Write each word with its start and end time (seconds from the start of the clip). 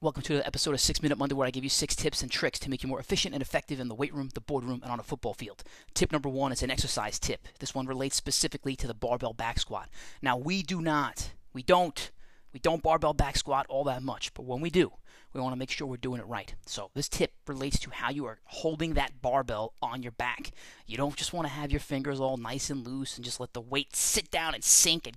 Welcome 0.00 0.22
to 0.22 0.34
the 0.34 0.46
episode 0.46 0.74
of 0.74 0.80
Six 0.80 1.02
Minute 1.02 1.18
Monday, 1.18 1.34
where 1.34 1.48
I 1.48 1.50
give 1.50 1.64
you 1.64 1.70
six 1.70 1.96
tips 1.96 2.22
and 2.22 2.30
tricks 2.30 2.60
to 2.60 2.70
make 2.70 2.84
you 2.84 2.88
more 2.88 3.00
efficient 3.00 3.34
and 3.34 3.42
effective 3.42 3.80
in 3.80 3.88
the 3.88 3.96
weight 3.96 4.14
room, 4.14 4.28
the 4.32 4.40
boardroom, 4.40 4.78
and 4.84 4.92
on 4.92 5.00
a 5.00 5.02
football 5.02 5.34
field. 5.34 5.64
Tip 5.92 6.12
number 6.12 6.28
one 6.28 6.52
is 6.52 6.62
an 6.62 6.70
exercise 6.70 7.18
tip. 7.18 7.48
This 7.58 7.74
one 7.74 7.88
relates 7.88 8.14
specifically 8.14 8.76
to 8.76 8.86
the 8.86 8.94
barbell 8.94 9.32
back 9.32 9.58
squat. 9.58 9.88
Now, 10.22 10.36
we 10.36 10.62
do 10.62 10.80
not, 10.80 11.32
we 11.52 11.64
don't, 11.64 12.12
we 12.52 12.60
don't 12.60 12.80
barbell 12.80 13.12
back 13.12 13.36
squat 13.36 13.66
all 13.68 13.82
that 13.84 14.04
much, 14.04 14.32
but 14.34 14.44
when 14.44 14.60
we 14.60 14.70
do, 14.70 14.92
we 15.32 15.40
want 15.40 15.52
to 15.52 15.58
make 15.58 15.72
sure 15.72 15.88
we're 15.88 15.96
doing 15.96 16.20
it 16.20 16.28
right. 16.28 16.54
So, 16.64 16.92
this 16.94 17.08
tip 17.08 17.32
relates 17.48 17.80
to 17.80 17.90
how 17.90 18.10
you 18.10 18.24
are 18.26 18.38
holding 18.44 18.94
that 18.94 19.20
barbell 19.20 19.74
on 19.82 20.04
your 20.04 20.12
back. 20.12 20.52
You 20.86 20.96
don't 20.96 21.16
just 21.16 21.32
want 21.32 21.48
to 21.48 21.52
have 21.52 21.72
your 21.72 21.80
fingers 21.80 22.20
all 22.20 22.36
nice 22.36 22.70
and 22.70 22.86
loose 22.86 23.16
and 23.16 23.24
just 23.24 23.40
let 23.40 23.52
the 23.52 23.60
weight 23.60 23.96
sit 23.96 24.30
down 24.30 24.54
and 24.54 24.62
sink 24.62 25.08
and 25.08 25.16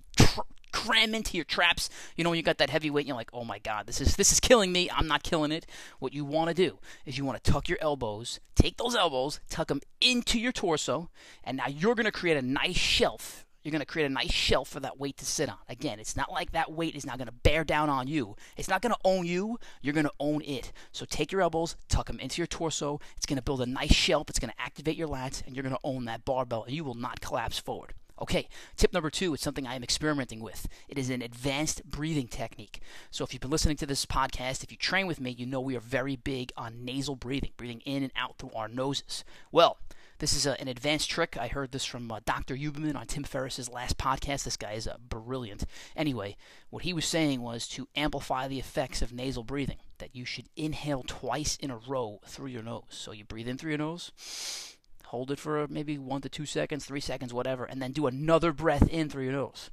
cram 0.82 1.14
into 1.14 1.36
your 1.36 1.44
traps. 1.44 1.88
You 2.16 2.24
know 2.24 2.30
when 2.30 2.36
you 2.36 2.42
got 2.42 2.58
that 2.58 2.70
heavy 2.70 2.90
weight 2.90 3.06
you're 3.06 3.16
like, 3.16 3.30
"Oh 3.32 3.44
my 3.44 3.58
god, 3.58 3.86
this 3.86 4.00
is 4.00 4.16
this 4.16 4.32
is 4.32 4.40
killing 4.40 4.72
me. 4.72 4.90
I'm 4.90 5.06
not 5.06 5.22
killing 5.22 5.52
it." 5.52 5.66
What 5.98 6.12
you 6.12 6.24
want 6.24 6.48
to 6.48 6.54
do 6.54 6.78
is 7.06 7.18
you 7.18 7.24
want 7.24 7.42
to 7.42 7.50
tuck 7.50 7.68
your 7.68 7.78
elbows, 7.80 8.40
take 8.54 8.76
those 8.76 8.94
elbows, 8.94 9.40
tuck 9.48 9.68
them 9.68 9.80
into 10.00 10.38
your 10.38 10.52
torso, 10.52 11.10
and 11.44 11.56
now 11.56 11.68
you're 11.68 11.94
going 11.94 12.06
to 12.06 12.12
create 12.12 12.36
a 12.36 12.42
nice 12.42 12.76
shelf. 12.76 13.46
You're 13.62 13.70
going 13.70 13.80
to 13.80 13.86
create 13.86 14.06
a 14.06 14.08
nice 14.08 14.32
shelf 14.32 14.68
for 14.68 14.80
that 14.80 14.98
weight 14.98 15.16
to 15.18 15.24
sit 15.24 15.48
on. 15.48 15.58
Again, 15.68 16.00
it's 16.00 16.16
not 16.16 16.32
like 16.32 16.50
that 16.50 16.72
weight 16.72 16.96
is 16.96 17.06
not 17.06 17.18
going 17.18 17.28
to 17.28 17.32
bear 17.32 17.62
down 17.62 17.88
on 17.88 18.08
you. 18.08 18.34
It's 18.56 18.68
not 18.68 18.82
going 18.82 18.92
to 18.92 18.98
own 19.04 19.24
you. 19.24 19.58
You're 19.82 19.94
going 19.94 20.06
to 20.06 20.12
own 20.18 20.42
it. 20.42 20.72
So 20.90 21.06
take 21.08 21.30
your 21.30 21.42
elbows, 21.42 21.76
tuck 21.88 22.08
them 22.08 22.18
into 22.18 22.40
your 22.40 22.48
torso. 22.48 22.98
It's 23.16 23.26
going 23.26 23.36
to 23.36 23.42
build 23.42 23.60
a 23.60 23.66
nice 23.66 23.94
shelf. 23.94 24.28
It's 24.28 24.40
going 24.40 24.50
to 24.50 24.60
activate 24.60 24.96
your 24.96 25.06
lats, 25.06 25.46
and 25.46 25.54
you're 25.54 25.62
going 25.62 25.76
to 25.76 25.80
own 25.84 26.06
that 26.06 26.24
barbell, 26.24 26.64
and 26.64 26.74
you 26.74 26.82
will 26.82 26.94
not 26.94 27.20
collapse 27.20 27.60
forward. 27.60 27.94
Okay, 28.22 28.48
tip 28.76 28.92
number 28.92 29.10
two 29.10 29.34
is 29.34 29.40
something 29.40 29.66
I 29.66 29.74
am 29.74 29.82
experimenting 29.82 30.38
with. 30.38 30.68
It 30.88 30.96
is 30.96 31.10
an 31.10 31.22
advanced 31.22 31.84
breathing 31.84 32.28
technique. 32.28 32.80
So, 33.10 33.24
if 33.24 33.32
you've 33.32 33.40
been 33.40 33.50
listening 33.50 33.76
to 33.78 33.86
this 33.86 34.06
podcast, 34.06 34.62
if 34.62 34.70
you 34.70 34.78
train 34.78 35.08
with 35.08 35.20
me, 35.20 35.32
you 35.32 35.44
know 35.44 35.60
we 35.60 35.76
are 35.76 35.80
very 35.80 36.14
big 36.14 36.52
on 36.56 36.84
nasal 36.84 37.16
breathing, 37.16 37.50
breathing 37.56 37.80
in 37.80 38.04
and 38.04 38.12
out 38.14 38.38
through 38.38 38.52
our 38.54 38.68
noses. 38.68 39.24
Well, 39.50 39.78
this 40.20 40.34
is 40.34 40.46
a, 40.46 40.58
an 40.60 40.68
advanced 40.68 41.10
trick. 41.10 41.36
I 41.36 41.48
heard 41.48 41.72
this 41.72 41.84
from 41.84 42.12
uh, 42.12 42.20
Dr. 42.24 42.54
Huberman 42.54 42.94
on 42.94 43.08
Tim 43.08 43.24
Ferriss's 43.24 43.68
last 43.68 43.98
podcast. 43.98 44.44
This 44.44 44.56
guy 44.56 44.74
is 44.74 44.86
uh, 44.86 44.98
brilliant. 45.08 45.64
Anyway, 45.96 46.36
what 46.70 46.84
he 46.84 46.92
was 46.92 47.06
saying 47.06 47.42
was 47.42 47.66
to 47.70 47.88
amplify 47.96 48.46
the 48.46 48.60
effects 48.60 49.02
of 49.02 49.12
nasal 49.12 49.42
breathing, 49.42 49.78
that 49.98 50.14
you 50.14 50.24
should 50.24 50.48
inhale 50.54 51.02
twice 51.04 51.56
in 51.56 51.72
a 51.72 51.76
row 51.76 52.20
through 52.24 52.50
your 52.50 52.62
nose. 52.62 52.84
So, 52.90 53.10
you 53.10 53.24
breathe 53.24 53.48
in 53.48 53.58
through 53.58 53.70
your 53.70 53.78
nose 53.78 54.71
hold 55.12 55.30
it 55.30 55.38
for 55.38 55.60
uh, 55.60 55.66
maybe 55.68 55.98
one 55.98 56.22
to 56.22 56.28
two 56.30 56.46
seconds, 56.46 56.86
three 56.86 56.98
seconds, 56.98 57.34
whatever, 57.34 57.66
and 57.66 57.82
then 57.82 57.92
do 57.92 58.06
another 58.06 58.50
breath 58.50 58.88
in 58.88 59.10
through 59.10 59.24
your 59.24 59.34
nose. 59.34 59.68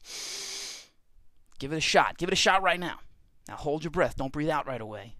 Give 1.60 1.72
it 1.72 1.78
a 1.78 1.82
shot. 1.82 2.18
Give 2.18 2.28
it 2.28 2.34
a 2.34 2.36
shot 2.36 2.62
right 2.62 2.80
now. 2.80 3.00
Now 3.48 3.56
hold 3.56 3.86
your 3.86 3.92
breath. 3.92 4.18
Don't 4.18 4.34
breathe 4.34 4.50
out 4.50 4.68
right 4.68 4.82
away. 4.82 5.16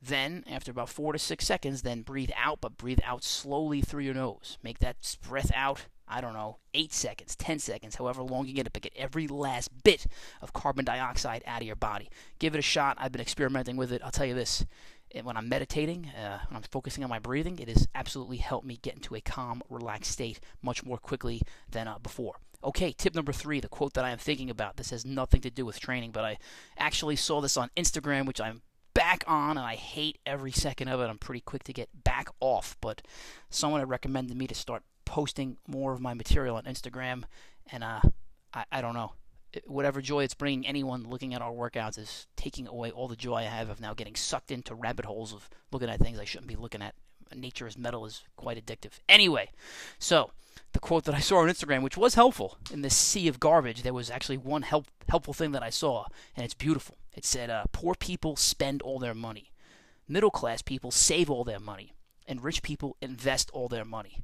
Then, 0.00 0.44
after 0.48 0.70
about 0.70 0.90
four 0.90 1.12
to 1.12 1.18
six 1.18 1.44
seconds, 1.44 1.82
then 1.82 2.02
breathe 2.02 2.30
out, 2.36 2.60
but 2.60 2.76
breathe 2.76 3.00
out 3.04 3.24
slowly 3.24 3.80
through 3.80 4.04
your 4.04 4.14
nose. 4.14 4.58
Make 4.62 4.78
that 4.78 5.16
breath 5.26 5.50
out, 5.56 5.86
I 6.06 6.20
don't 6.20 6.34
know, 6.34 6.58
eight 6.72 6.92
seconds, 6.92 7.34
ten 7.34 7.58
seconds, 7.58 7.96
however 7.96 8.22
long 8.22 8.46
you 8.46 8.54
get 8.54 8.66
it, 8.66 8.72
but 8.72 8.82
get 8.82 8.92
every 8.94 9.26
last 9.26 9.82
bit 9.82 10.06
of 10.40 10.52
carbon 10.52 10.84
dioxide 10.84 11.42
out 11.48 11.62
of 11.62 11.66
your 11.66 11.74
body. 11.74 12.10
Give 12.38 12.54
it 12.54 12.58
a 12.58 12.62
shot. 12.62 12.96
I've 13.00 13.10
been 13.10 13.20
experimenting 13.20 13.76
with 13.76 13.90
it. 13.90 14.02
I'll 14.04 14.12
tell 14.12 14.26
you 14.26 14.34
this 14.34 14.64
when 15.22 15.36
I'm 15.36 15.48
meditating, 15.48 16.06
uh, 16.06 16.40
when 16.48 16.56
I'm 16.56 16.62
focusing 16.62 17.04
on 17.04 17.10
my 17.10 17.18
breathing, 17.18 17.58
it 17.58 17.68
has 17.68 17.86
absolutely 17.94 18.38
helped 18.38 18.66
me 18.66 18.78
get 18.82 18.94
into 18.94 19.14
a 19.14 19.20
calm, 19.20 19.62
relaxed 19.70 20.12
state 20.12 20.40
much 20.62 20.84
more 20.84 20.98
quickly 20.98 21.42
than 21.70 21.86
uh, 21.86 21.98
before. 21.98 22.36
Okay, 22.62 22.92
tip 22.92 23.14
number 23.14 23.32
three, 23.32 23.60
the 23.60 23.68
quote 23.68 23.92
that 23.94 24.04
I 24.04 24.10
am 24.10 24.18
thinking 24.18 24.50
about. 24.50 24.76
This 24.76 24.90
has 24.90 25.04
nothing 25.04 25.42
to 25.42 25.50
do 25.50 25.66
with 25.66 25.78
training, 25.78 26.12
but 26.12 26.24
I 26.24 26.38
actually 26.78 27.16
saw 27.16 27.40
this 27.40 27.56
on 27.56 27.70
Instagram, 27.76 28.26
which 28.26 28.40
I'm 28.40 28.62
back 28.94 29.22
on, 29.26 29.50
and 29.58 29.66
I 29.66 29.74
hate 29.74 30.18
every 30.24 30.52
second 30.52 30.88
of 30.88 31.00
it. 31.00 31.04
I'm 31.04 31.18
pretty 31.18 31.40
quick 31.40 31.64
to 31.64 31.72
get 31.72 32.04
back 32.04 32.28
off, 32.40 32.76
but 32.80 33.02
someone 33.50 33.80
had 33.80 33.90
recommended 33.90 34.36
me 34.36 34.46
to 34.46 34.54
start 34.54 34.82
posting 35.04 35.58
more 35.68 35.92
of 35.92 36.00
my 36.00 36.14
material 36.14 36.56
on 36.56 36.64
Instagram, 36.64 37.24
and 37.70 37.84
uh, 37.84 38.00
I, 38.54 38.64
I 38.72 38.80
don't 38.80 38.94
know 38.94 39.12
whatever 39.66 40.00
joy 40.00 40.24
it's 40.24 40.34
bringing 40.34 40.66
anyone 40.66 41.08
looking 41.08 41.34
at 41.34 41.42
our 41.42 41.52
workouts 41.52 41.98
is 41.98 42.26
taking 42.36 42.66
away 42.66 42.90
all 42.90 43.08
the 43.08 43.16
joy 43.16 43.36
I 43.36 43.42
have 43.42 43.70
of 43.70 43.80
now 43.80 43.94
getting 43.94 44.14
sucked 44.14 44.50
into 44.50 44.74
rabbit 44.74 45.04
holes 45.04 45.32
of 45.32 45.48
looking 45.72 45.88
at 45.88 46.00
things 46.00 46.18
I 46.18 46.24
shouldn't 46.24 46.48
be 46.48 46.56
looking 46.56 46.82
at. 46.82 46.94
Nature 47.34 47.66
is 47.66 47.76
metal 47.76 48.06
is 48.06 48.22
quite 48.36 48.64
addictive. 48.64 48.92
Anyway, 49.08 49.50
so 49.98 50.30
the 50.72 50.78
quote 50.78 51.04
that 51.04 51.14
I 51.14 51.20
saw 51.20 51.38
on 51.38 51.48
Instagram, 51.48 51.82
which 51.82 51.96
was 51.96 52.14
helpful 52.14 52.58
in 52.70 52.82
this 52.82 52.96
sea 52.96 53.28
of 53.28 53.40
garbage, 53.40 53.82
there 53.82 53.94
was 53.94 54.10
actually 54.10 54.36
one 54.36 54.62
help, 54.62 54.86
helpful 55.08 55.34
thing 55.34 55.52
that 55.52 55.62
I 55.62 55.70
saw, 55.70 56.06
and 56.36 56.44
it's 56.44 56.54
beautiful. 56.54 56.98
It 57.12 57.24
said, 57.24 57.50
uh, 57.50 57.64
"Poor 57.72 57.94
people 57.94 58.36
spend 58.36 58.82
all 58.82 58.98
their 58.98 59.14
money, 59.14 59.50
middle 60.06 60.30
class 60.30 60.62
people 60.62 60.90
save 60.90 61.30
all 61.30 61.44
their 61.44 61.60
money, 61.60 61.94
and 62.26 62.44
rich 62.44 62.62
people 62.62 62.96
invest 63.00 63.50
all 63.52 63.68
their 63.68 63.84
money." 63.84 64.22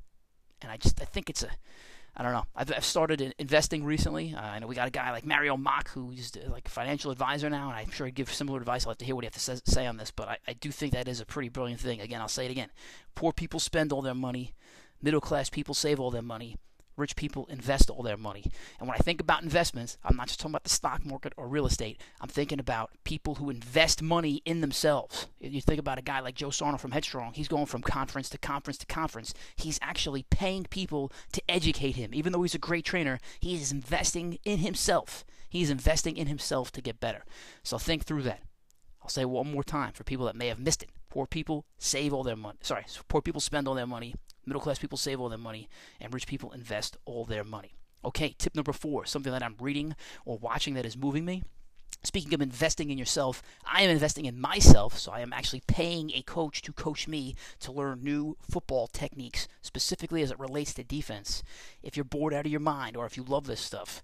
And 0.60 0.70
I 0.70 0.76
just 0.76 1.00
I 1.00 1.04
think 1.04 1.30
it's 1.30 1.42
a 1.42 1.50
I 2.16 2.22
don't 2.22 2.32
know. 2.32 2.44
I've, 2.54 2.72
I've 2.72 2.84
started 2.84 3.21
in 3.21 3.32
investing 3.38 3.84
recently. 3.84 4.34
Uh, 4.37 4.41
I 4.41 4.59
know 4.59 4.66
we 4.66 4.75
got 4.75 4.88
a 4.88 4.91
guy 4.91 5.10
like 5.12 5.25
Mario 5.25 5.56
Mock 5.56 5.91
who's 5.91 6.32
uh, 6.37 6.50
like 6.50 6.66
a 6.66 6.71
financial 6.71 7.10
advisor 7.10 7.48
now, 7.48 7.69
and 7.69 7.76
I'm 7.76 7.91
sure 7.91 8.06
he'd 8.06 8.15
give 8.15 8.32
similar 8.32 8.59
advice. 8.59 8.84
I'll 8.84 8.91
have 8.91 8.98
to 8.98 9.04
hear 9.04 9.15
what 9.15 9.25
he 9.25 9.31
has 9.32 9.62
to 9.62 9.71
say 9.71 9.87
on 9.87 9.97
this, 9.97 10.10
but 10.10 10.28
I, 10.28 10.38
I 10.48 10.53
do 10.54 10.71
think 10.71 10.93
that 10.93 11.09
is 11.09 11.21
a 11.21 11.26
pretty 11.26 11.48
brilliant 11.48 11.81
thing. 11.81 12.00
Again, 12.00 12.21
I'll 12.21 12.28
say 12.28 12.47
it 12.47 12.50
again. 12.50 12.71
Poor 13.15 13.32
people 13.32 13.60
spend 13.60 13.93
all 13.93 14.03
their 14.03 14.15
money, 14.15 14.54
middle 15.00 15.21
class 15.21 15.48
people 15.48 15.75
save 15.75 16.00
all 16.00 16.10
their 16.10 16.22
money, 16.22 16.56
rich 17.00 17.16
people 17.16 17.46
invest 17.46 17.90
all 17.90 18.02
their 18.02 18.16
money. 18.16 18.44
And 18.78 18.88
when 18.88 18.96
I 18.96 19.02
think 19.02 19.20
about 19.20 19.42
investments, 19.42 19.98
I'm 20.04 20.16
not 20.16 20.28
just 20.28 20.38
talking 20.38 20.52
about 20.52 20.64
the 20.64 20.70
stock 20.70 21.04
market 21.04 21.32
or 21.36 21.48
real 21.48 21.66
estate. 21.66 22.00
I'm 22.20 22.28
thinking 22.28 22.60
about 22.60 22.90
people 23.04 23.36
who 23.36 23.50
invest 23.50 24.02
money 24.02 24.42
in 24.44 24.60
themselves. 24.60 25.26
You 25.40 25.60
think 25.60 25.80
about 25.80 25.98
a 25.98 26.02
guy 26.02 26.20
like 26.20 26.34
Joe 26.34 26.50
Sarno 26.50 26.78
from 26.78 26.92
Headstrong. 26.92 27.32
He's 27.34 27.48
going 27.48 27.66
from 27.66 27.82
conference 27.82 28.28
to 28.30 28.38
conference 28.38 28.78
to 28.78 28.86
conference. 28.86 29.34
He's 29.56 29.78
actually 29.82 30.24
paying 30.30 30.64
people 30.64 31.10
to 31.32 31.42
educate 31.48 31.96
him. 31.96 32.14
Even 32.14 32.32
though 32.32 32.42
he's 32.42 32.54
a 32.54 32.58
great 32.58 32.84
trainer, 32.84 33.18
he 33.40 33.54
is 33.54 33.72
investing 33.72 34.38
in 34.44 34.58
himself. 34.58 35.24
He's 35.48 35.70
investing 35.70 36.16
in 36.16 36.28
himself 36.28 36.70
to 36.72 36.80
get 36.80 37.00
better. 37.00 37.24
So 37.62 37.78
think 37.78 38.04
through 38.04 38.22
that. 38.22 38.42
I'll 39.02 39.08
say 39.08 39.24
one 39.24 39.50
more 39.50 39.64
time 39.64 39.92
for 39.92 40.04
people 40.04 40.26
that 40.26 40.36
may 40.36 40.48
have 40.48 40.60
missed 40.60 40.82
it. 40.82 40.90
Poor 41.08 41.26
people 41.26 41.64
save 41.78 42.12
all 42.12 42.22
their 42.22 42.36
money. 42.36 42.58
Sorry, 42.62 42.84
poor 43.08 43.20
people 43.20 43.40
spend 43.40 43.66
all 43.66 43.74
their 43.74 43.86
money. 43.86 44.14
Middle 44.50 44.60
class 44.60 44.80
people 44.80 44.98
save 44.98 45.20
all 45.20 45.28
their 45.28 45.38
money, 45.38 45.68
and 46.00 46.12
rich 46.12 46.26
people 46.26 46.50
invest 46.50 46.96
all 47.04 47.24
their 47.24 47.44
money. 47.44 47.76
Okay, 48.04 48.34
tip 48.36 48.56
number 48.56 48.72
four 48.72 49.06
something 49.06 49.30
that 49.30 49.44
I'm 49.44 49.54
reading 49.60 49.94
or 50.24 50.38
watching 50.38 50.74
that 50.74 50.84
is 50.84 50.96
moving 50.96 51.24
me. 51.24 51.44
Speaking 52.02 52.34
of 52.34 52.40
investing 52.40 52.90
in 52.90 52.98
yourself, 52.98 53.44
I 53.64 53.82
am 53.82 53.90
investing 53.90 54.24
in 54.24 54.40
myself, 54.40 54.98
so 54.98 55.12
I 55.12 55.20
am 55.20 55.32
actually 55.32 55.62
paying 55.68 56.10
a 56.10 56.22
coach 56.22 56.62
to 56.62 56.72
coach 56.72 57.06
me 57.06 57.36
to 57.60 57.70
learn 57.70 58.02
new 58.02 58.36
football 58.40 58.88
techniques, 58.88 59.46
specifically 59.62 60.20
as 60.20 60.32
it 60.32 60.40
relates 60.40 60.74
to 60.74 60.82
defense. 60.82 61.44
If 61.80 61.96
you're 61.96 62.02
bored 62.02 62.34
out 62.34 62.44
of 62.44 62.50
your 62.50 62.58
mind 62.58 62.96
or 62.96 63.06
if 63.06 63.16
you 63.16 63.22
love 63.22 63.46
this 63.46 63.60
stuff, 63.60 64.02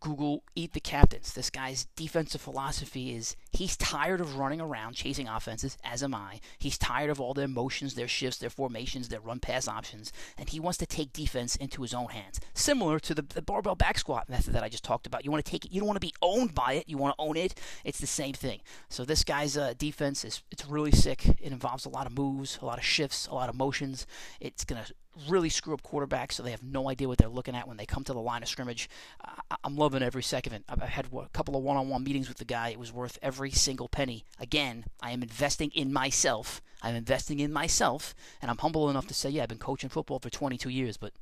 Google 0.00 0.44
Eat 0.54 0.74
the 0.74 0.80
Captains. 0.80 1.32
This 1.32 1.48
guy's 1.48 1.86
defensive 1.96 2.42
philosophy 2.42 3.14
is 3.14 3.34
he's 3.56 3.76
tired 3.76 4.20
of 4.20 4.36
running 4.36 4.60
around 4.60 4.94
chasing 4.94 5.28
offenses, 5.28 5.76
as 5.82 6.02
am 6.02 6.14
I. 6.14 6.40
He's 6.58 6.78
tired 6.78 7.10
of 7.10 7.20
all 7.20 7.34
their 7.34 7.48
motions, 7.48 7.94
their 7.94 8.08
shifts, 8.08 8.38
their 8.38 8.50
formations, 8.50 9.08
their 9.08 9.20
run 9.20 9.40
pass 9.40 9.66
options, 9.66 10.12
and 10.36 10.48
he 10.48 10.60
wants 10.60 10.78
to 10.78 10.86
take 10.86 11.12
defense 11.12 11.56
into 11.56 11.82
his 11.82 11.94
own 11.94 12.08
hands. 12.08 12.40
Similar 12.54 12.98
to 13.00 13.14
the, 13.14 13.22
the 13.22 13.42
barbell 13.42 13.74
back 13.74 13.98
squat 13.98 14.28
method 14.28 14.52
that 14.54 14.62
I 14.62 14.68
just 14.68 14.84
talked 14.84 15.06
about. 15.06 15.24
You 15.24 15.30
want 15.30 15.44
to 15.44 15.50
take 15.50 15.64
it, 15.64 15.72
you 15.72 15.80
don't 15.80 15.88
want 15.88 16.00
to 16.00 16.06
be 16.06 16.14
owned 16.22 16.54
by 16.54 16.74
it, 16.74 16.88
you 16.88 16.98
want 16.98 17.16
to 17.16 17.22
own 17.22 17.36
it. 17.36 17.58
It's 17.84 17.98
the 17.98 18.06
same 18.06 18.34
thing. 18.34 18.60
So 18.88 19.04
this 19.04 19.24
guy's 19.24 19.56
uh, 19.56 19.74
defense 19.76 20.24
is 20.24 20.42
it's 20.50 20.66
really 20.66 20.92
sick. 20.92 21.26
It 21.26 21.52
involves 21.52 21.84
a 21.84 21.90
lot 21.90 22.06
of 22.06 22.16
moves, 22.16 22.58
a 22.60 22.66
lot 22.66 22.78
of 22.78 22.84
shifts, 22.84 23.26
a 23.26 23.34
lot 23.34 23.48
of 23.48 23.54
motions. 23.54 24.06
It's 24.40 24.64
going 24.64 24.82
to 24.82 24.92
really 25.28 25.48
screw 25.48 25.74
up 25.74 25.82
quarterbacks 25.82 26.32
so 26.32 26.42
they 26.42 26.50
have 26.50 26.62
no 26.62 26.90
idea 26.90 27.08
what 27.08 27.18
they're 27.18 27.28
looking 27.28 27.56
at 27.56 27.66
when 27.66 27.76
they 27.76 27.86
come 27.86 28.04
to 28.04 28.12
the 28.12 28.20
line 28.20 28.42
of 28.42 28.48
scrimmage. 28.48 28.88
Uh, 29.24 29.56
I'm 29.64 29.76
loving 29.76 30.02
every 30.02 30.22
second 30.22 30.52
of 30.52 30.60
it. 30.60 30.64
I've 30.68 30.82
had 30.82 31.06
a 31.06 31.28
couple 31.32 31.56
of 31.56 31.62
one 31.62 31.76
on 31.76 31.88
one 31.88 32.04
meetings 32.04 32.28
with 32.28 32.38
the 32.38 32.44
guy. 32.44 32.68
It 32.68 32.78
was 32.78 32.92
worth 32.92 33.18
every 33.22 33.45
single 33.50 33.88
penny. 33.88 34.24
Again, 34.38 34.84
I 35.02 35.12
am 35.12 35.22
investing 35.22 35.70
in 35.74 35.92
myself. 35.92 36.60
I'm 36.82 36.94
investing 36.94 37.40
in 37.40 37.52
myself, 37.52 38.14
and 38.40 38.50
I'm 38.50 38.58
humble 38.58 38.90
enough 38.90 39.06
to 39.08 39.14
say, 39.14 39.30
yeah, 39.30 39.42
I've 39.42 39.48
been 39.48 39.58
coaching 39.58 39.90
football 39.90 40.18
for 40.18 40.30
22 40.30 40.68
years, 40.68 40.96
but 40.96 41.12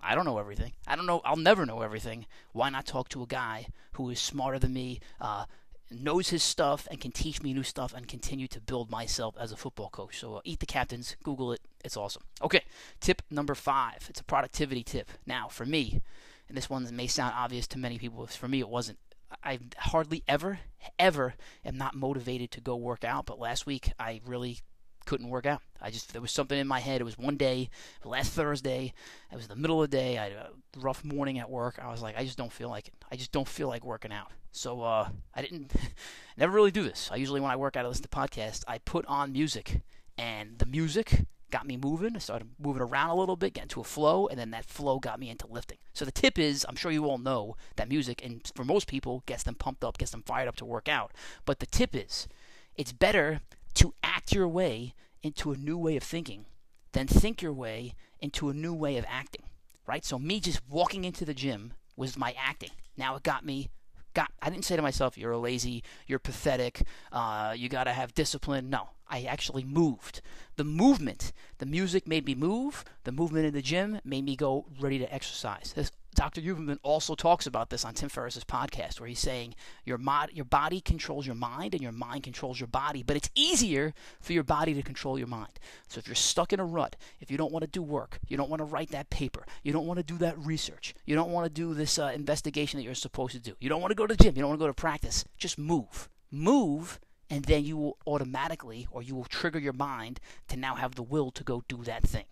I 0.00 0.14
don't 0.14 0.24
know 0.24 0.38
everything. 0.38 0.72
I 0.86 0.96
don't 0.96 1.06
know. 1.06 1.20
I'll 1.24 1.36
never 1.36 1.66
know 1.66 1.82
everything. 1.82 2.26
Why 2.52 2.70
not 2.70 2.86
talk 2.86 3.08
to 3.10 3.22
a 3.22 3.26
guy 3.26 3.66
who 3.92 4.10
is 4.10 4.20
smarter 4.20 4.58
than 4.58 4.72
me, 4.72 5.00
uh, 5.20 5.44
knows 5.90 6.30
his 6.30 6.42
stuff 6.42 6.88
and 6.90 7.00
can 7.00 7.12
teach 7.12 7.42
me 7.42 7.52
new 7.52 7.62
stuff 7.62 7.92
and 7.94 8.08
continue 8.08 8.48
to 8.48 8.60
build 8.60 8.90
myself 8.90 9.34
as 9.38 9.52
a 9.52 9.56
football 9.56 9.90
coach. 9.90 10.18
So 10.18 10.36
uh, 10.36 10.40
eat 10.44 10.60
the 10.60 10.66
captains, 10.66 11.16
Google 11.22 11.52
it. 11.52 11.60
It's 11.84 11.96
awesome. 11.96 12.22
Okay, 12.40 12.62
tip 13.00 13.22
number 13.30 13.54
five. 13.54 14.06
It's 14.08 14.20
a 14.20 14.24
productivity 14.24 14.82
tip. 14.82 15.10
Now, 15.26 15.48
for 15.48 15.66
me, 15.66 16.00
and 16.48 16.56
this 16.56 16.70
one 16.70 16.88
may 16.94 17.06
sound 17.06 17.34
obvious 17.36 17.66
to 17.68 17.78
many 17.78 17.98
people, 17.98 18.26
for 18.26 18.48
me 18.48 18.60
it 18.60 18.68
wasn't. 18.68 18.98
I 19.42 19.58
hardly 19.78 20.22
ever, 20.28 20.60
ever 20.98 21.34
am 21.64 21.76
not 21.76 21.94
motivated 21.94 22.50
to 22.52 22.60
go 22.60 22.76
work 22.76 23.04
out. 23.04 23.26
But 23.26 23.38
last 23.38 23.66
week 23.66 23.92
I 23.98 24.20
really 24.26 24.60
couldn't 25.06 25.28
work 25.28 25.46
out. 25.46 25.62
I 25.80 25.90
just 25.90 26.12
there 26.12 26.22
was 26.22 26.32
something 26.32 26.58
in 26.58 26.66
my 26.66 26.80
head. 26.80 27.00
It 27.00 27.04
was 27.04 27.18
one 27.18 27.36
day, 27.36 27.70
last 28.04 28.32
Thursday. 28.32 28.92
It 29.30 29.36
was 29.36 29.48
the 29.48 29.56
middle 29.56 29.82
of 29.82 29.90
the 29.90 29.96
day. 29.96 30.18
I 30.18 30.24
had 30.24 30.32
a 30.32 30.50
rough 30.78 31.04
morning 31.04 31.38
at 31.38 31.50
work. 31.50 31.78
I 31.82 31.90
was 31.90 32.02
like, 32.02 32.16
I 32.16 32.24
just 32.24 32.38
don't 32.38 32.52
feel 32.52 32.68
like 32.68 32.88
it. 32.88 32.94
I 33.10 33.16
just 33.16 33.32
don't 33.32 33.48
feel 33.48 33.68
like 33.68 33.84
working 33.84 34.12
out. 34.12 34.30
So 34.52 34.82
uh, 34.82 35.08
I 35.34 35.42
didn't 35.42 35.72
never 36.36 36.52
really 36.52 36.70
do 36.70 36.82
this. 36.82 37.10
I 37.12 37.16
usually 37.16 37.40
when 37.40 37.50
I 37.50 37.56
work 37.56 37.76
out, 37.76 37.84
I 37.84 37.88
listen 37.88 38.02
to 38.04 38.08
podcasts. 38.08 38.64
I 38.68 38.78
put 38.78 39.06
on 39.06 39.32
music, 39.32 39.80
and 40.16 40.58
the 40.58 40.66
music 40.66 41.26
got 41.52 41.66
me 41.66 41.76
moving. 41.76 42.16
I 42.16 42.18
started 42.18 42.48
moving 42.58 42.82
around 42.82 43.10
a 43.10 43.14
little 43.14 43.36
bit, 43.36 43.54
getting 43.54 43.68
to 43.68 43.80
a 43.80 43.84
flow, 43.84 44.26
and 44.26 44.38
then 44.38 44.50
that 44.50 44.64
flow 44.64 44.98
got 44.98 45.20
me 45.20 45.30
into 45.30 45.46
lifting. 45.46 45.78
So 45.92 46.04
the 46.04 46.10
tip 46.10 46.38
is, 46.38 46.66
I'm 46.68 46.74
sure 46.74 46.90
you 46.90 47.04
all 47.04 47.18
know 47.18 47.56
that 47.76 47.88
music, 47.88 48.24
and 48.24 48.50
for 48.56 48.64
most 48.64 48.88
people, 48.88 49.22
gets 49.26 49.44
them 49.44 49.54
pumped 49.54 49.84
up, 49.84 49.98
gets 49.98 50.10
them 50.10 50.24
fired 50.26 50.48
up 50.48 50.56
to 50.56 50.64
work 50.64 50.88
out. 50.88 51.12
But 51.44 51.60
the 51.60 51.66
tip 51.66 51.94
is, 51.94 52.26
it's 52.74 52.92
better 52.92 53.40
to 53.74 53.94
act 54.02 54.32
your 54.32 54.48
way 54.48 54.94
into 55.22 55.52
a 55.52 55.56
new 55.56 55.78
way 55.78 55.96
of 55.96 56.02
thinking 56.02 56.46
than 56.92 57.06
think 57.06 57.40
your 57.40 57.52
way 57.52 57.94
into 58.18 58.48
a 58.48 58.54
new 58.54 58.74
way 58.74 58.96
of 58.96 59.04
acting. 59.08 59.44
Right? 59.86 60.04
So 60.04 60.18
me 60.18 60.40
just 60.40 60.60
walking 60.68 61.04
into 61.04 61.24
the 61.24 61.34
gym 61.34 61.74
was 61.96 62.16
my 62.16 62.34
acting. 62.38 62.70
Now 62.96 63.16
it 63.16 63.22
got 63.22 63.44
me 63.44 63.70
got 64.14 64.30
I 64.40 64.50
didn't 64.50 64.64
say 64.64 64.76
to 64.76 64.82
myself, 64.82 65.16
you're 65.16 65.36
lazy, 65.36 65.82
you're 66.06 66.18
pathetic, 66.18 66.82
uh, 67.10 67.54
you 67.56 67.68
got 67.68 67.84
to 67.84 67.92
have 67.92 68.14
discipline. 68.14 68.70
No, 68.70 68.90
I 69.12 69.24
actually 69.24 69.62
moved. 69.62 70.22
The 70.56 70.64
movement, 70.64 71.32
the 71.58 71.66
music 71.66 72.08
made 72.08 72.24
me 72.24 72.34
move. 72.34 72.82
The 73.04 73.12
movement 73.12 73.44
in 73.44 73.52
the 73.52 73.60
gym 73.60 74.00
made 74.04 74.24
me 74.24 74.36
go 74.36 74.64
ready 74.80 74.98
to 74.98 75.14
exercise. 75.14 75.74
This 75.76 75.92
Dr. 76.14 76.42
Huberman 76.42 76.78
also 76.82 77.14
talks 77.14 77.46
about 77.46 77.70
this 77.70 77.84
on 77.84 77.94
Tim 77.94 78.08
Ferriss's 78.10 78.44
podcast, 78.44 79.00
where 79.00 79.08
he's 79.08 79.18
saying 79.18 79.54
your 79.84 79.96
mod, 79.96 80.30
your 80.32 80.44
body 80.44 80.80
controls 80.80 81.26
your 81.26 81.34
mind 81.34 81.72
and 81.72 81.82
your 81.82 81.92
mind 81.92 82.22
controls 82.22 82.60
your 82.60 82.66
body, 82.66 83.02
but 83.02 83.16
it's 83.16 83.30
easier 83.34 83.94
for 84.20 84.34
your 84.34 84.42
body 84.42 84.74
to 84.74 84.82
control 84.82 85.18
your 85.18 85.28
mind. 85.28 85.58
So 85.88 85.98
if 85.98 86.06
you're 86.06 86.14
stuck 86.14 86.52
in 86.52 86.60
a 86.60 86.66
rut, 86.66 86.96
if 87.20 87.30
you 87.30 87.38
don't 87.38 87.52
want 87.52 87.62
to 87.62 87.70
do 87.70 87.82
work, 87.82 88.18
you 88.28 88.36
don't 88.36 88.50
want 88.50 88.60
to 88.60 88.64
write 88.64 88.90
that 88.90 89.08
paper, 89.08 89.46
you 89.62 89.72
don't 89.72 89.86
want 89.86 89.98
to 89.98 90.04
do 90.04 90.18
that 90.18 90.38
research, 90.38 90.94
you 91.06 91.14
don't 91.14 91.32
want 91.32 91.46
to 91.46 91.50
do 91.50 91.72
this 91.72 91.98
uh, 91.98 92.12
investigation 92.14 92.78
that 92.78 92.84
you're 92.84 92.94
supposed 92.94 93.32
to 93.32 93.40
do, 93.40 93.54
you 93.58 93.70
don't 93.70 93.80
want 93.80 93.90
to 93.90 93.96
go 93.96 94.06
to 94.06 94.14
the 94.14 94.22
gym, 94.22 94.36
you 94.36 94.42
don't 94.42 94.50
want 94.50 94.60
to 94.60 94.64
go 94.64 94.68
to 94.68 94.74
practice, 94.74 95.24
just 95.38 95.58
move. 95.58 96.10
Move 96.30 97.00
and 97.32 97.46
then 97.46 97.64
you 97.64 97.78
will 97.78 97.96
automatically 98.06 98.86
or 98.90 99.02
you 99.02 99.14
will 99.14 99.24
trigger 99.24 99.58
your 99.58 99.72
mind 99.72 100.20
to 100.48 100.56
now 100.56 100.74
have 100.74 100.96
the 100.96 101.02
will 101.02 101.30
to 101.30 101.42
go 101.42 101.64
do 101.66 101.82
that 101.82 102.02
thing. 102.02 102.26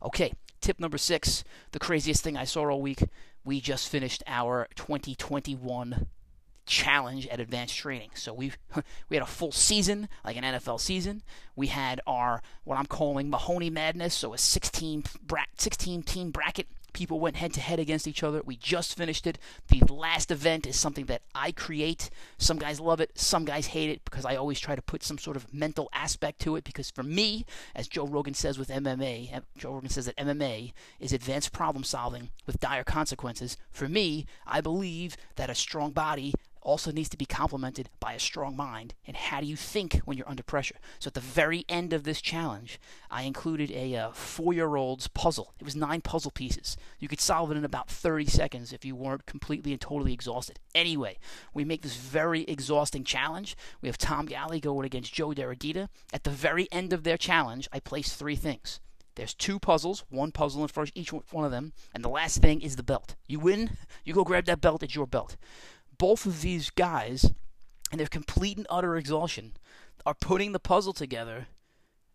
Okay, 0.00 0.32
tip 0.60 0.78
number 0.78 0.98
six 0.98 1.42
the 1.72 1.80
craziest 1.80 2.22
thing 2.22 2.36
I 2.36 2.44
saw 2.44 2.70
all 2.70 2.80
week. 2.80 3.02
We 3.44 3.60
just 3.60 3.88
finished 3.88 4.22
our 4.28 4.68
2021 4.76 6.06
challenge 6.64 7.26
at 7.26 7.40
advanced 7.40 7.76
training. 7.76 8.10
So 8.14 8.32
we 8.32 8.52
we 9.08 9.16
had 9.16 9.22
a 9.24 9.26
full 9.26 9.50
season, 9.50 10.08
like 10.24 10.36
an 10.36 10.44
NFL 10.44 10.80
season. 10.80 11.22
We 11.56 11.66
had 11.66 12.00
our 12.06 12.40
what 12.62 12.78
I'm 12.78 12.86
calling 12.86 13.28
Mahoney 13.28 13.70
Madness, 13.70 14.14
so 14.14 14.32
a 14.32 14.38
16 14.38 15.02
bra- 15.24 15.42
16 15.58 16.04
team 16.04 16.30
bracket 16.30 16.68
People 16.96 17.20
went 17.20 17.36
head 17.36 17.52
to 17.52 17.60
head 17.60 17.78
against 17.78 18.08
each 18.08 18.22
other. 18.22 18.40
We 18.42 18.56
just 18.56 18.96
finished 18.96 19.26
it. 19.26 19.38
The 19.68 19.84
last 19.92 20.30
event 20.30 20.66
is 20.66 20.76
something 20.76 21.04
that 21.04 21.20
I 21.34 21.52
create. 21.52 22.08
Some 22.38 22.58
guys 22.58 22.80
love 22.80 23.02
it, 23.02 23.10
some 23.18 23.44
guys 23.44 23.66
hate 23.66 23.90
it 23.90 24.02
because 24.06 24.24
I 24.24 24.36
always 24.36 24.58
try 24.58 24.74
to 24.74 24.80
put 24.80 25.02
some 25.02 25.18
sort 25.18 25.36
of 25.36 25.52
mental 25.52 25.90
aspect 25.92 26.40
to 26.40 26.56
it. 26.56 26.64
Because 26.64 26.90
for 26.90 27.02
me, 27.02 27.44
as 27.74 27.86
Joe 27.86 28.06
Rogan 28.06 28.32
says 28.32 28.58
with 28.58 28.70
MMA, 28.70 29.42
Joe 29.58 29.74
Rogan 29.74 29.90
says 29.90 30.06
that 30.06 30.16
MMA 30.16 30.72
is 30.98 31.12
advanced 31.12 31.52
problem 31.52 31.84
solving 31.84 32.30
with 32.46 32.60
dire 32.60 32.82
consequences. 32.82 33.58
For 33.70 33.90
me, 33.90 34.24
I 34.46 34.62
believe 34.62 35.18
that 35.34 35.50
a 35.50 35.54
strong 35.54 35.90
body 35.90 36.32
also 36.66 36.90
needs 36.90 37.08
to 37.08 37.16
be 37.16 37.24
complemented 37.24 37.88
by 38.00 38.12
a 38.12 38.18
strong 38.18 38.56
mind. 38.56 38.94
And 39.06 39.16
how 39.16 39.40
do 39.40 39.46
you 39.46 39.56
think 39.56 39.98
when 40.04 40.18
you're 40.18 40.28
under 40.28 40.42
pressure? 40.42 40.74
So 40.98 41.08
at 41.08 41.14
the 41.14 41.20
very 41.20 41.64
end 41.68 41.92
of 41.92 42.02
this 42.02 42.20
challenge, 42.20 42.80
I 43.10 43.22
included 43.22 43.70
a 43.70 43.94
uh, 43.94 44.10
four-year-old's 44.10 45.06
puzzle. 45.08 45.54
It 45.60 45.64
was 45.64 45.76
nine 45.76 46.00
puzzle 46.00 46.32
pieces. 46.32 46.76
You 46.98 47.06
could 47.06 47.20
solve 47.20 47.52
it 47.52 47.56
in 47.56 47.64
about 47.64 47.88
30 47.88 48.26
seconds 48.26 48.72
if 48.72 48.84
you 48.84 48.96
weren't 48.96 49.26
completely 49.26 49.72
and 49.72 49.80
totally 49.80 50.12
exhausted. 50.12 50.58
Anyway, 50.74 51.18
we 51.54 51.64
make 51.64 51.82
this 51.82 51.96
very 51.96 52.42
exhausting 52.42 53.04
challenge. 53.04 53.56
We 53.80 53.88
have 53.88 53.96
Tom 53.96 54.26
Galley 54.26 54.58
going 54.58 54.84
against 54.84 55.14
Joe 55.14 55.30
Deradita. 55.30 55.88
At 56.12 56.24
the 56.24 56.30
very 56.30 56.66
end 56.72 56.92
of 56.92 57.04
their 57.04 57.16
challenge, 57.16 57.68
I 57.72 57.78
place 57.78 58.12
three 58.12 58.36
things. 58.36 58.80
There's 59.14 59.32
two 59.32 59.58
puzzles, 59.58 60.04
one 60.10 60.30
puzzle 60.30 60.60
in 60.60 60.68
front 60.68 60.90
of 60.90 60.96
each 60.96 61.10
one 61.10 61.46
of 61.46 61.50
them, 61.50 61.72
and 61.94 62.04
the 62.04 62.10
last 62.10 62.42
thing 62.42 62.60
is 62.60 62.76
the 62.76 62.82
belt. 62.82 63.14
You 63.26 63.38
win, 63.38 63.70
you 64.04 64.12
go 64.12 64.24
grab 64.24 64.44
that 64.44 64.60
belt, 64.60 64.82
it's 64.82 64.94
your 64.94 65.06
belt 65.06 65.36
both 65.98 66.26
of 66.26 66.42
these 66.42 66.70
guys, 66.70 67.30
in 67.92 67.98
their 67.98 68.06
complete 68.06 68.56
and 68.56 68.66
utter 68.68 68.96
exhaustion, 68.96 69.52
are 70.04 70.14
putting 70.14 70.52
the 70.52 70.58
puzzle 70.58 70.92
together 70.92 71.48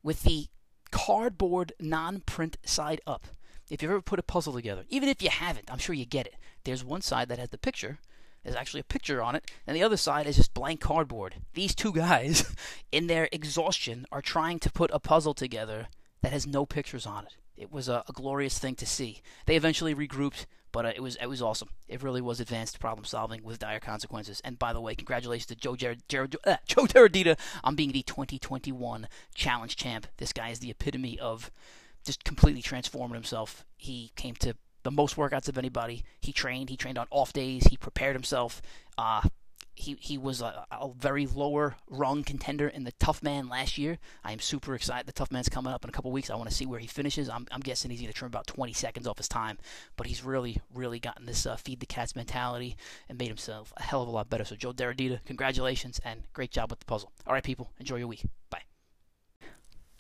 with 0.04 0.24
the 0.24 0.48
cardboard 0.92 1.74
non 1.80 2.22
print 2.22 2.58
side 2.66 3.02
up. 3.08 3.28
If 3.70 3.82
you've 3.82 3.92
ever 3.92 4.02
put 4.02 4.20
a 4.20 4.24
puzzle 4.24 4.54
together, 4.54 4.84
even 4.90 5.08
if 5.08 5.22
you 5.22 5.30
haven't, 5.30 5.72
I'm 5.72 5.78
sure 5.78 5.96
you 5.96 6.06
get 6.06 6.28
it. 6.28 6.36
There's 6.66 6.84
one 6.84 7.02
side 7.02 7.30
that 7.30 7.40
has 7.40 7.50
the 7.50 7.58
picture, 7.58 8.00
there's 8.44 8.56
actually 8.56 8.80
a 8.80 8.86
picture 8.86 9.22
on 9.22 9.36
it, 9.36 9.52
and 9.68 9.76
the 9.76 9.84
other 9.84 9.98
side 9.98 10.26
is 10.26 10.36
just 10.36 10.54
blank 10.54 10.82
cardboard. 10.82 11.36
These 11.54 11.76
two 11.76 11.94
guys, 11.94 12.56
in 12.92 13.08
their 13.08 13.30
exhaustion, 13.32 14.06
are 14.12 14.22
trying 14.22 14.60
to 14.60 14.72
put 14.72 14.90
a 14.94 15.00
puzzle 15.00 15.34
together 15.34 15.88
that 16.22 16.34
has 16.34 16.48
no 16.48 16.66
pictures 16.66 17.06
on 17.06 17.26
it. 17.26 17.34
It 17.56 17.72
was 17.72 17.88
a, 17.88 18.04
a 18.10 18.14
glorious 18.14 18.58
thing 18.58 18.76
to 18.76 18.86
see. 18.86 19.22
They 19.46 19.56
eventually 19.56 19.94
regrouped, 19.94 20.46
but 20.72 20.86
uh, 20.86 20.92
it 20.96 21.02
was 21.02 21.16
it 21.18 21.28
was 21.28 21.42
awesome. 21.42 21.70
It 21.88 22.04
really 22.04 22.22
was 22.22 22.40
advanced 22.40 22.80
problem 22.80 23.06
solving 23.06 23.44
with 23.44 23.60
dire 23.60 23.80
consequences. 23.80 24.42
And 24.44 24.58
by 24.58 24.74
the 24.74 24.82
way, 24.82 24.96
congratulations 24.96 25.48
to 25.48 25.56
Joe 25.56 25.76
Jared, 25.76 26.08
Jared 26.08 26.36
uh, 26.46 26.58
Joe 26.66 26.86
Deradita 26.86 27.38
on 27.64 27.76
being 27.76 27.92
the 27.92 28.04
2021 28.04 29.08
Challenge 29.36 29.76
champ. 29.76 30.08
This 30.18 30.34
guy 30.34 30.50
is 30.50 30.60
the 30.60 30.72
epitome 30.72 31.20
of 31.20 31.52
just 32.06 32.24
completely 32.24 32.62
transforming 32.62 33.16
himself. 33.16 33.66
He 33.78 34.12
came 34.16 34.36
to 34.36 34.56
the 34.84 34.92
most 34.92 35.16
workouts 35.16 35.48
of 35.48 35.58
anybody. 35.58 36.04
He 36.20 36.34
trained. 36.34 36.70
He 36.70 36.78
trained 36.78 36.98
on 36.98 37.08
off 37.12 37.34
days. 37.34 37.68
He 37.68 37.78
prepared 37.78 38.16
himself. 38.16 38.62
Uh, 38.98 39.22
he 39.82 39.98
he 40.00 40.18
was 40.18 40.42
a, 40.42 40.66
a, 40.72 40.90
very 40.96 41.26
lower 41.26 41.76
rung 41.90 42.24
contender 42.24 42.68
in 42.68 42.84
the 42.84 42.92
Tough 42.94 43.24
Man 43.24 43.50
last 43.50 43.78
year. 43.78 43.98
I 44.24 44.32
am 44.32 44.40
super 44.40 44.76
excited. 44.76 45.08
The 45.08 45.12
Tough 45.12 45.32
Man's 45.32 45.50
coming 45.50 45.74
up 45.74 45.84
in 45.84 45.90
a 45.90 45.92
couple 45.92 46.12
weeks. 46.12 46.30
I 46.30 46.36
want 46.36 46.50
to 46.50 46.56
see 46.56 46.66
where 46.66 46.80
he 46.80 46.88
finishes. 46.88 47.30
I'm, 47.30 47.48
I'm 47.52 47.60
guessing 47.60 47.90
he's 47.90 48.00
going 48.00 48.12
to 48.12 48.18
trim 48.18 48.28
about 48.28 48.48
20 48.48 48.74
seconds 48.74 49.08
off 49.08 49.18
his 49.18 49.28
time, 49.28 49.58
but 49.98 50.08
he's 50.08 50.24
really 50.24 50.62
really 50.74 51.00
gotten 51.00 51.26
this 51.26 51.46
uh, 51.46 51.56
feed 51.56 51.80
the 51.80 51.86
cats 51.86 52.16
mentality 52.16 52.78
and 53.10 53.18
made 53.18 53.28
himself 53.28 53.74
a 53.78 53.84
hell 53.84 54.02
of 54.02 54.08
a 54.08 54.12
lot 54.12 54.30
better. 54.30 54.46
So 54.46 54.56
Joe 54.56 54.72
Deradita, 54.72 55.26
congratulations 55.26 56.00
and 56.06 56.24
great 56.34 56.52
job 56.52 56.70
with 56.70 56.80
the 56.80 56.86
puzzle. 56.86 57.12
All 57.26 57.34
right, 57.34 57.44
people, 57.44 57.72
enjoy 57.80 57.98
your 57.98 58.08
week. 58.08 58.24
Bye. 58.50 58.64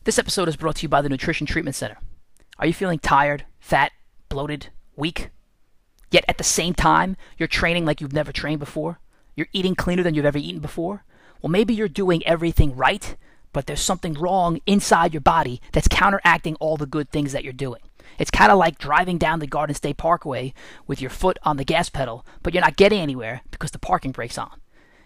This 0.04 0.20
episode 0.20 0.48
is 0.48 0.56
brought 0.56 0.78
to 0.78 0.84
you 0.84 0.90
by 0.90 1.02
the 1.02 1.10
Nutrition 1.10 1.48
Treatment 1.48 1.76
Center. 1.76 1.98
Are 2.60 2.68
you 2.68 2.74
feeling 2.74 3.00
tired, 3.00 3.46
fat, 3.60 3.92
bloated, 4.30 4.68
weak? 4.96 5.30
Yet 6.12 6.26
at 6.28 6.38
the 6.38 6.44
same 6.44 6.74
time, 6.74 7.18
you're 7.38 7.48
training 7.48 7.86
like 7.86 8.02
you've 8.02 8.14
never 8.14 8.32
trained 8.32 8.60
before? 8.60 9.00
You're 9.36 9.48
eating 9.54 9.76
cleaner 9.76 10.04
than 10.04 10.14
you've 10.14 10.26
ever 10.26 10.38
eaten 10.38 10.60
before? 10.60 11.04
Well, 11.42 11.50
maybe 11.50 11.74
you're 11.74 11.88
doing 11.88 12.26
everything 12.26 12.76
right, 12.76 13.16
but 13.54 13.66
there's 13.66 13.82
something 13.82 14.14
wrong 14.14 14.60
inside 14.66 15.14
your 15.14 15.22
body 15.22 15.62
that's 15.72 15.88
counteracting 15.88 16.56
all 16.56 16.78
the 16.78 16.86
good 16.86 17.10
things 17.10 17.32
that 17.32 17.44
you're 17.44 17.54
doing. 17.54 17.82
It's 18.20 18.32
kind 18.32 18.52
of 18.52 18.58
like 18.58 18.78
driving 18.78 19.18
down 19.18 19.40
the 19.40 19.48
Garden 19.48 19.76
State 19.76 19.98
Parkway 19.98 20.54
with 20.86 21.02
your 21.02 21.10
foot 21.10 21.40
on 21.44 21.58
the 21.58 21.64
gas 21.64 21.90
pedal, 21.90 22.26
but 22.44 22.54
you're 22.54 22.62
not 22.62 22.76
getting 22.76 23.00
anywhere 23.00 23.42
because 23.52 23.72
the 23.72 23.80
parking 23.80 24.12
brake's 24.12 24.38
on. 24.38 24.60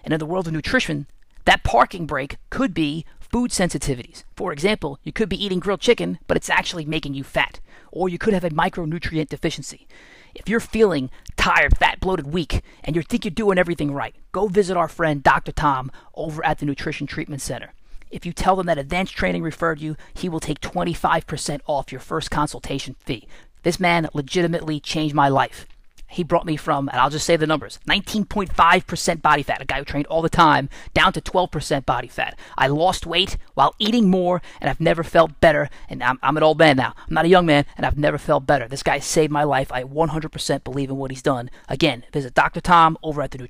And 0.04 0.14
in 0.14 0.20
the 0.20 0.26
world 0.26 0.48
of 0.48 0.54
nutrition, 0.54 1.08
that 1.46 1.64
parking 1.64 2.06
brake 2.06 2.38
could 2.50 2.74
be 2.74 3.06
food 3.20 3.52
sensitivities. 3.52 4.24
For 4.36 4.52
example, 4.52 5.00
you 5.04 5.12
could 5.12 5.30
be 5.30 5.44
eating 5.44 5.60
grilled 5.60 5.82
chicken, 5.82 6.20
but 6.28 6.38
it's 6.38 6.50
actually 6.50 6.86
making 6.86 7.14
you 7.14 7.24
fat. 7.24 7.60
Or 7.92 8.10
you 8.10 8.18
could 8.18 8.34
have 8.34 8.44
a 8.44 8.50
micronutrient 8.50 9.30
deficiency. 9.30 9.88
If 10.36 10.50
you're 10.50 10.60
feeling 10.60 11.10
tired, 11.38 11.77
fat, 11.77 12.01
bloated, 12.01 12.27
weak, 12.27 12.62
and 12.84 12.96
you 12.96 13.01
think 13.01 13.24
you're 13.24 13.32
doing 13.32 13.58
everything 13.58 13.94
right, 13.94 14.13
go 14.34 14.48
visit 14.48 14.75
our 14.75 14.89
friend 14.89 15.24
Dr. 15.24 15.54
Tom 15.54 15.92
over 16.13 16.46
at 16.46 16.60
the 16.60 16.65
Nutrition 16.65 17.08
Treatment 17.08 17.42
Center. 17.42 17.74
If 18.12 18.25
you 18.25 18.34
tell 18.34 18.56
them 18.56 18.68
that 18.68 18.77
Advanced 18.77 19.15
Training 19.15 19.44
referred 19.44 19.80
you, 19.80 19.96
he 20.13 20.30
will 20.30 20.39
take 20.39 20.60
25% 20.60 21.62
off 21.65 21.92
your 21.92 22.01
first 22.01 22.30
consultation 22.30 22.96
fee. 23.00 23.27
This 23.63 23.80
man 23.80 24.10
legitimately 24.13 24.80
changed 24.80 25.15
my 25.15 25.30
life 25.30 25.65
he 26.08 26.24
brought 26.24 26.46
me 26.46 26.56
from, 26.56 26.90
and 26.90 27.00
I'll 27.00 27.10
just 27.10 27.26
say 27.26 27.36
the 27.36 27.48
numbers 27.48 27.80
19.5% 27.88 29.22
body 29.22 29.44
fat, 29.44 29.62
a 29.62 29.66
guy 29.66 29.80
who 29.80 29.86
trained 29.86 30.08
all 30.08 30.22
the 30.22 30.30
time, 30.30 30.70
down 30.94 31.14
to 31.14 31.22
12% 31.22 31.86
body 31.86 32.08
fat. 32.08 32.38
I 32.58 32.68
lost 32.68 33.06
weight 33.06 33.38
while 33.54 33.76
eating 33.80 34.10
more, 34.10 34.42
and 34.62 34.70
I've 34.70 34.82
never 34.82 35.04
felt 35.04 35.40
better. 35.40 35.70
And 35.90 36.04
I'm, 36.04 36.20
I'm 36.22 36.38
an 36.38 36.44
old 36.44 36.60
man 36.60 36.78
now. 36.78 36.94
I'm 36.98 37.14
not 37.14 37.26
a 37.26 37.30
young 37.30 37.46
man, 37.46 37.66
and 37.78 37.86
I've 37.86 37.98
never 37.98 38.18
felt 38.18 38.46
better. 38.46 38.68
This 38.68 38.84
guy 38.84 39.00
saved 39.00 39.32
my 39.32 39.44
life. 39.44 39.72
I 39.72 39.84
100% 39.84 40.64
believe 40.64 40.90
in 40.90 40.98
what 40.98 41.12
he's 41.12 41.22
done. 41.22 41.50
Again, 41.70 42.04
visit 42.12 42.34
Dr. 42.34 42.62
Tom 42.62 42.98
over 43.04 43.22
at 43.22 43.32
the. 43.32 43.46